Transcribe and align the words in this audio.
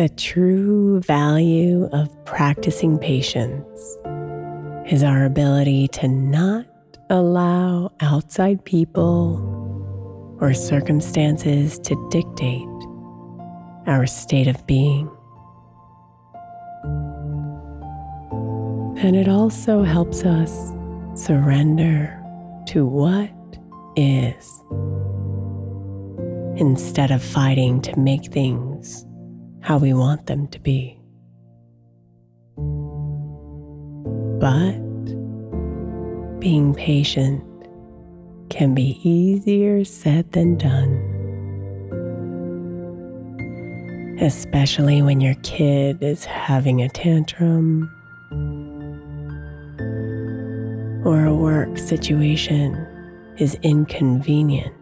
The 0.00 0.08
true 0.08 1.00
value 1.00 1.86
of 1.92 2.24
practicing 2.24 2.98
patience 2.98 3.98
is 4.90 5.02
our 5.02 5.26
ability 5.26 5.88
to 5.88 6.08
not 6.08 6.64
allow 7.10 7.92
outside 8.00 8.64
people 8.64 10.38
or 10.40 10.54
circumstances 10.54 11.78
to 11.80 12.08
dictate 12.10 12.66
our 13.86 14.06
state 14.06 14.48
of 14.48 14.66
being. 14.66 15.06
And 19.04 19.14
it 19.14 19.28
also 19.28 19.82
helps 19.82 20.24
us 20.24 20.72
surrender 21.14 22.18
to 22.68 22.86
what 22.86 23.30
is 23.96 24.62
instead 26.58 27.10
of 27.10 27.22
fighting 27.22 27.82
to 27.82 27.98
make 27.98 28.32
things 28.32 29.04
how 29.60 29.78
we 29.78 29.92
want 29.92 30.26
them 30.26 30.48
to 30.48 30.58
be. 30.58 30.96
But 34.40 34.80
being 36.40 36.74
patient 36.74 37.44
can 38.48 38.74
be 38.74 38.98
easier 39.02 39.84
said 39.84 40.32
than 40.32 40.56
done, 40.56 40.96
especially 44.20 45.02
when 45.02 45.20
your 45.20 45.34
kid 45.42 46.02
is 46.02 46.24
having 46.24 46.82
a 46.82 46.88
tantrum 46.88 47.90
or 51.04 51.24
a 51.24 51.34
work 51.34 51.78
situation 51.78 52.86
is 53.38 53.54
inconvenient 53.62 54.74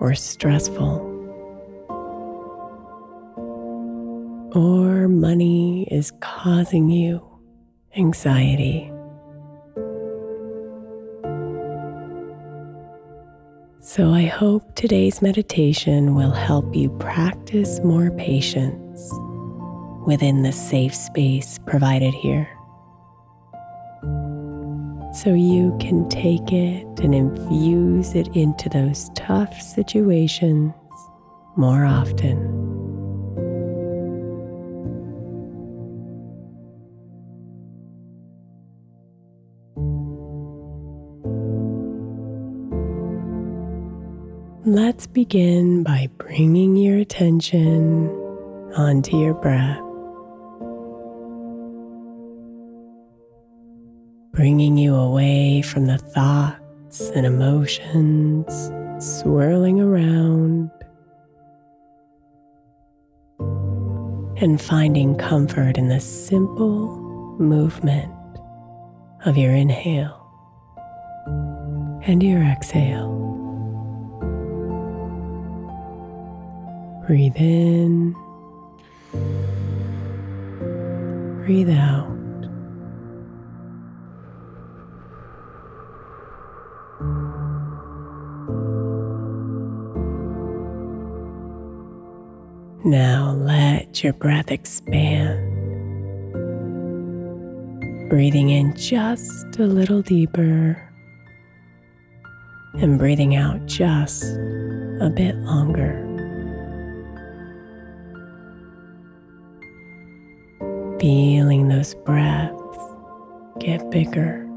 or 0.00 0.14
stressful. 0.14 1.13
Or 4.54 5.08
money 5.08 5.88
is 5.90 6.12
causing 6.20 6.88
you 6.88 7.20
anxiety. 7.96 8.90
So, 13.80 14.12
I 14.12 14.22
hope 14.22 14.74
today's 14.74 15.20
meditation 15.20 16.14
will 16.14 16.30
help 16.30 16.74
you 16.74 16.88
practice 16.98 17.80
more 17.80 18.10
patience 18.12 19.12
within 20.06 20.42
the 20.42 20.52
safe 20.52 20.94
space 20.94 21.58
provided 21.66 22.14
here. 22.14 22.48
So, 25.12 25.34
you 25.34 25.76
can 25.80 26.08
take 26.08 26.50
it 26.50 26.86
and 27.00 27.14
infuse 27.14 28.14
it 28.14 28.28
into 28.28 28.68
those 28.68 29.10
tough 29.14 29.60
situations 29.60 30.72
more 31.56 31.84
often. 31.84 32.53
Let's 44.66 45.06
begin 45.06 45.82
by 45.82 46.08
bringing 46.16 46.74
your 46.74 46.96
attention 46.96 48.08
onto 48.74 49.14
your 49.14 49.34
breath, 49.34 49.78
bringing 54.32 54.78
you 54.78 54.94
away 54.94 55.60
from 55.60 55.84
the 55.84 55.98
thoughts 55.98 57.10
and 57.10 57.26
emotions 57.26 58.70
swirling 59.04 59.82
around, 59.82 60.70
and 64.40 64.58
finding 64.58 65.14
comfort 65.18 65.76
in 65.76 65.88
the 65.90 66.00
simple 66.00 66.96
movement 67.38 68.10
of 69.26 69.36
your 69.36 69.52
inhale 69.52 70.18
and 72.06 72.22
your 72.22 72.42
exhale. 72.42 73.23
Breathe 77.06 77.36
in, 77.36 78.14
breathe 81.44 81.68
out. 81.68 82.08
Now 92.86 93.32
let 93.32 94.02
your 94.02 94.14
breath 94.14 94.50
expand, 94.50 95.38
breathing 98.08 98.48
in 98.48 98.74
just 98.76 99.58
a 99.58 99.66
little 99.66 100.00
deeper 100.00 100.90
and 102.74 102.98
breathing 102.98 103.36
out 103.36 103.66
just 103.66 104.24
a 104.24 105.12
bit 105.14 105.36
longer. 105.36 106.03
Feeling 111.04 111.68
those 111.68 111.94
breaths 111.96 112.78
get 113.58 113.90
bigger, 113.90 114.48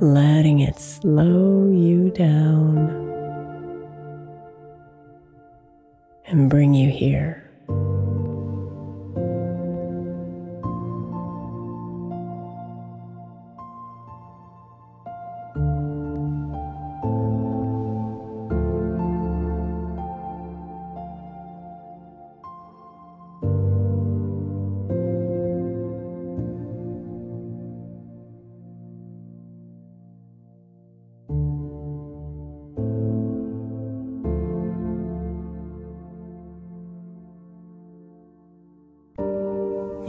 letting 0.00 0.60
it 0.60 0.78
slow 0.78 1.68
you 1.68 2.12
down 2.12 2.76
and 6.26 6.48
bring 6.48 6.74
you 6.74 6.88
here. 6.88 7.47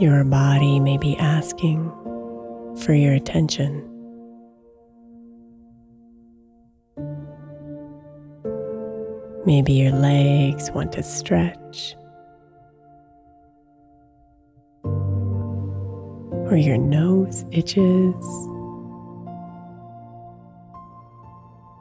Your 0.00 0.24
body 0.24 0.80
may 0.80 0.96
be 0.96 1.14
asking 1.18 1.92
for 2.82 2.94
your 2.94 3.12
attention. 3.12 3.86
Maybe 9.44 9.74
your 9.74 9.92
legs 9.92 10.70
want 10.70 10.92
to 10.92 11.02
stretch, 11.02 11.94
or 14.84 16.56
your 16.56 16.78
nose 16.78 17.44
itches, 17.50 18.24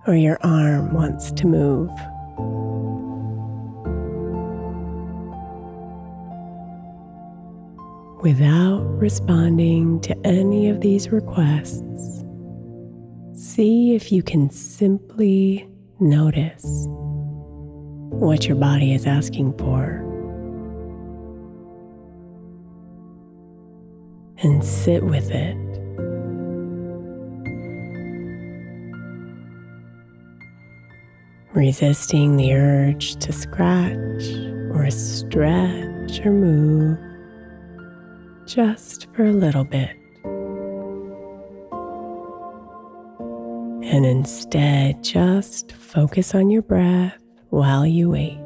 or 0.07 0.15
your 0.15 0.37
arm 0.41 0.93
wants 0.93 1.31
to 1.31 1.47
move. 1.47 1.89
Without 8.21 8.81
responding 8.99 10.01
to 10.01 10.13
any 10.27 10.67
of 10.67 10.81
these 10.81 11.09
requests, 11.09 12.25
see 13.31 13.95
if 13.95 14.11
you 14.11 14.21
can 14.21 14.49
simply 14.49 15.65
notice 16.01 16.85
what 18.09 18.45
your 18.45 18.57
body 18.57 18.93
is 18.93 19.07
asking 19.07 19.57
for. 19.57 20.05
And 24.43 24.65
sit 24.65 25.01
with 25.01 25.31
it. 25.31 25.55
Resisting 31.53 32.35
the 32.35 32.53
urge 32.53 33.15
to 33.15 33.31
scratch 33.31 34.25
or 34.73 34.91
stretch 34.91 36.25
or 36.25 36.31
move 36.31 37.08
just 38.49 39.07
for 39.13 39.25
a 39.25 39.31
little 39.31 39.63
bit. 39.63 39.91
And 43.91 44.05
instead, 44.05 45.03
just 45.03 45.71
focus 45.71 46.33
on 46.33 46.49
your 46.49 46.63
breath 46.63 47.17
while 47.49 47.85
you 47.85 48.09
wait. 48.09 48.39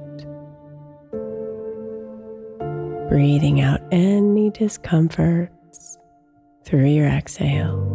Breathing 3.09 3.61
out 3.61 3.81
any 3.91 4.49
discomforts 4.49 5.97
through 6.65 6.87
your 6.87 7.07
exhale. 7.07 7.92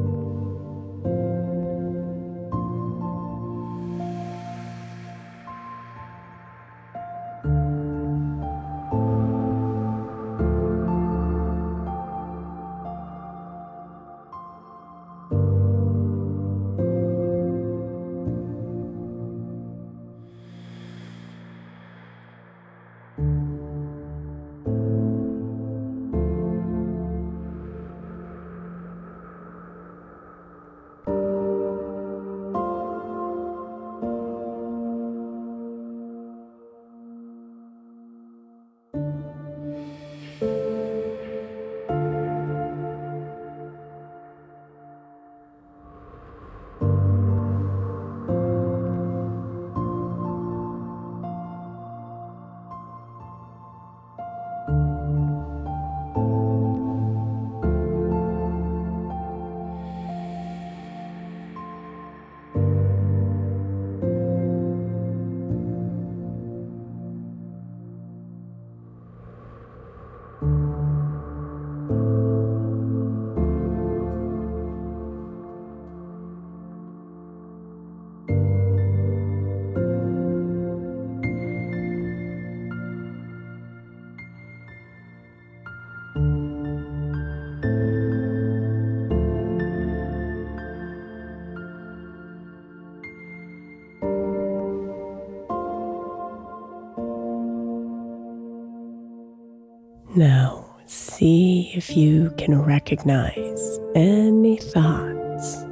Now, 100.19 100.67
see 100.87 101.71
if 101.77 101.97
you 101.97 102.35
can 102.37 102.61
recognize 102.61 103.79
any 103.95 104.57
thoughts 104.57 105.65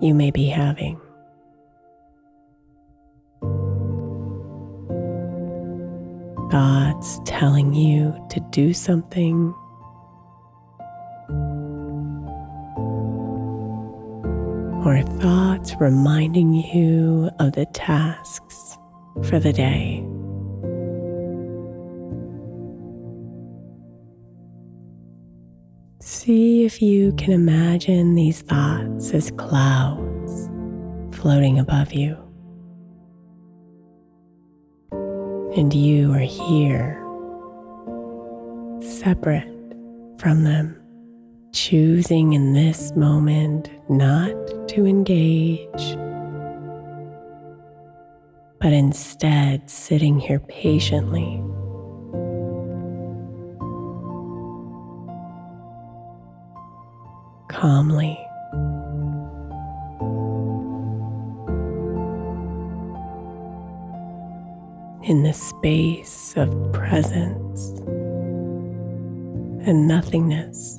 you 0.00 0.14
may 0.14 0.30
be 0.30 0.46
having. 0.46 0.98
Thoughts 6.50 7.20
telling 7.26 7.74
you 7.74 8.16
to 8.30 8.40
do 8.52 8.72
something. 8.72 9.52
Or 14.86 15.02
thoughts 15.20 15.74
reminding 15.78 16.54
you 16.54 17.28
of 17.38 17.52
the 17.52 17.66
tasks 17.74 18.78
for 19.24 19.38
the 19.38 19.52
day. 19.52 20.02
See 26.06 26.66
if 26.66 26.82
you 26.82 27.14
can 27.14 27.32
imagine 27.32 28.14
these 28.14 28.42
thoughts 28.42 29.14
as 29.14 29.30
clouds 29.30 30.50
floating 31.16 31.58
above 31.58 31.94
you. 31.94 32.14
And 35.56 35.72
you 35.72 36.12
are 36.12 36.18
here, 36.18 37.00
separate 38.82 39.48
from 40.18 40.44
them, 40.44 40.78
choosing 41.54 42.34
in 42.34 42.52
this 42.52 42.94
moment 42.94 43.70
not 43.88 44.68
to 44.68 44.84
engage, 44.84 45.96
but 48.60 48.74
instead 48.74 49.70
sitting 49.70 50.20
here 50.20 50.40
patiently 50.40 51.42
calmly. 57.64 58.20
In 65.08 65.22
the 65.22 65.32
space 65.32 66.34
of 66.36 66.50
presence 66.74 67.70
and 69.66 69.88
nothingness, 69.88 70.78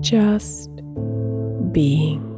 just 0.00 0.70
being. 1.72 2.35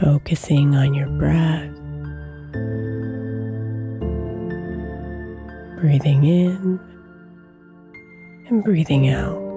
Focusing 0.00 0.74
on 0.74 0.94
your 0.94 1.08
breath. 1.08 1.70
Breathing 5.80 6.24
in 6.24 6.80
and 8.48 8.64
breathing 8.64 9.08
out. 9.08 9.49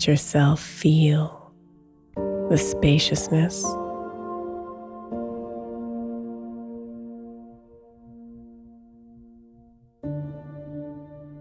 Let 0.00 0.06
yourself 0.06 0.60
feel 0.62 1.52
the 2.48 2.56
spaciousness. 2.56 3.62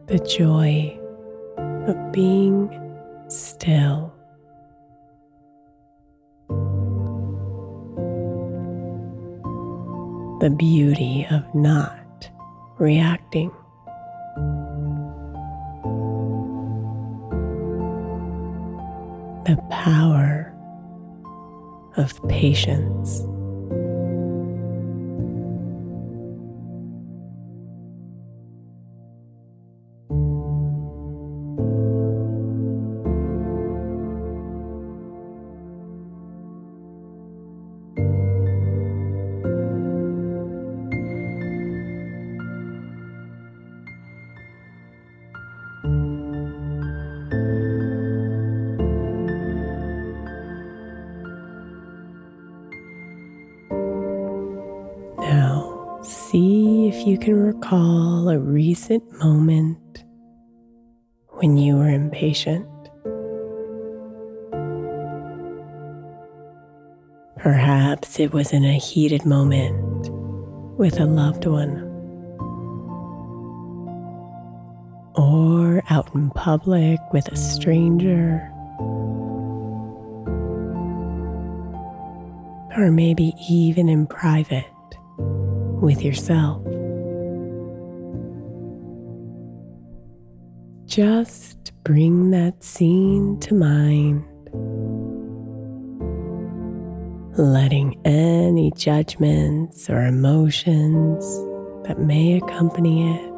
The 0.08 0.20
joy 0.28 1.00
of 1.88 2.12
being 2.12 2.70
still. 3.30 4.14
The 10.42 10.54
beauty 10.54 11.26
of 11.32 11.56
not 11.56 12.30
reacting. 12.78 13.54
Power 19.80 20.54
of 21.96 22.22
patience. 22.28 23.22
Can 57.20 57.36
recall 57.36 58.30
a 58.30 58.40
recent 58.40 59.04
moment 59.20 60.06
when 61.28 61.58
you 61.58 61.76
were 61.76 61.90
impatient. 61.90 62.66
Perhaps 67.38 68.20
it 68.20 68.32
was 68.32 68.54
in 68.54 68.64
a 68.64 68.78
heated 68.78 69.26
moment 69.26 70.10
with 70.78 71.00
a 71.00 71.06
loved 71.06 71.46
one, 71.46 71.84
or 75.16 75.84
out 75.90 76.14
in 76.16 76.30
public 76.32 77.00
with 77.12 77.28
a 77.30 77.36
stranger, 77.36 78.50
or 82.78 82.92
maybe 82.92 83.34
even 83.50 83.90
in 83.90 84.08
private 84.08 84.66
with 85.18 86.02
yourself. 86.02 86.69
Just 90.90 91.72
bring 91.84 92.32
that 92.32 92.64
scene 92.64 93.40
to 93.42 93.54
mind, 93.54 94.26
letting 97.38 97.96
any 98.06 98.72
judgments 98.72 99.88
or 99.88 100.04
emotions 100.08 101.24
that 101.88 102.00
may 102.00 102.38
accompany 102.38 103.08
it 103.08 103.32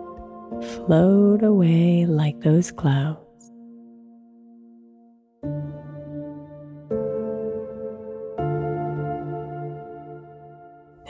float 0.63 1.43
away 1.43 2.05
like 2.05 2.39
those 2.39 2.71
clouds. 2.71 3.19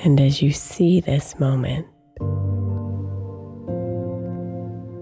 And 0.03 0.19
as 0.19 0.41
you 0.41 0.51
see 0.51 1.01
this 1.01 1.39
moment, 1.39 1.85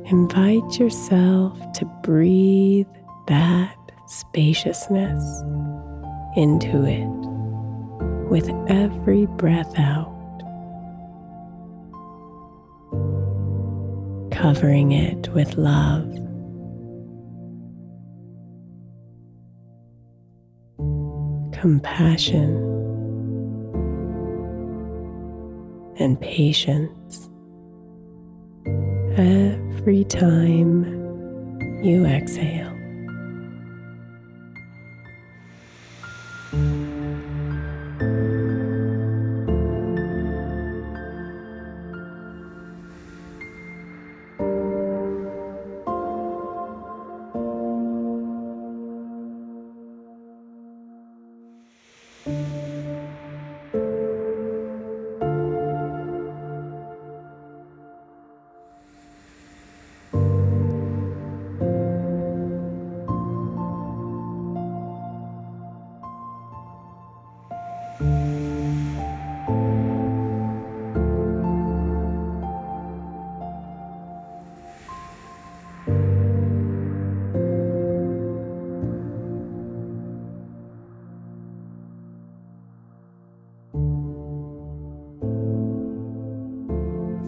invite 0.09 0.79
yourself 0.79 1.55
to 1.73 1.85
breathe 2.03 2.87
that 3.27 3.75
spaciousness 4.07 5.23
into 6.35 6.83
it 6.83 7.05
with 8.27 8.49
every 8.67 9.27
breath 9.27 9.71
out, 9.77 10.15
covering 14.31 14.93
it 14.93 15.29
with 15.29 15.55
love. 15.57 16.07
Compassion 21.53 22.55
and 25.99 26.19
patience 26.19 27.28
every 29.19 30.05
time 30.05 30.83
you 31.83 32.05
exhale. 32.05 32.68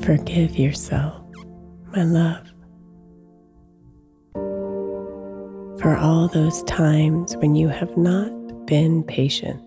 Forgive 0.03 0.57
yourself, 0.57 1.21
my 1.95 2.03
love, 2.03 2.47
for 5.79 5.95
all 5.95 6.27
those 6.27 6.63
times 6.63 7.37
when 7.37 7.53
you 7.53 7.67
have 7.67 7.95
not 7.95 8.65
been 8.65 9.03
patient. 9.03 9.61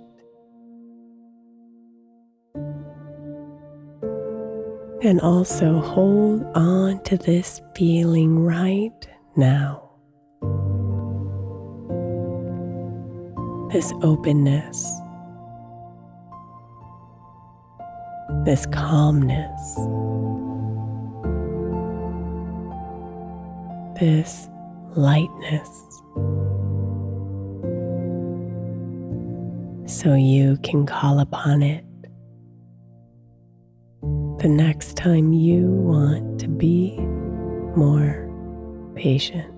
And 5.03 5.21
also 5.21 5.81
hold 5.81 6.45
on 6.57 7.01
to 7.05 7.17
this 7.17 7.61
feeling 7.77 8.41
right 8.41 9.09
now. 9.37 9.89
This 13.73 13.93
openness, 14.03 14.91
this 18.45 18.67
calmness. 18.67 19.79
this 24.01 24.49
lightness 24.97 25.69
so 29.87 30.15
you 30.15 30.59
can 30.65 30.85
call 30.85 31.21
upon 31.21 31.63
it 31.63 31.85
the 34.41 34.49
next 34.49 34.97
time 34.97 35.33
you 35.33 35.67
want 35.69 36.41
to 36.41 36.49
be 36.49 36.99
more 37.77 38.29
patient. 38.97 39.54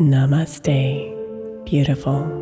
Namaste, 0.00 1.12
beautiful. 1.66 2.41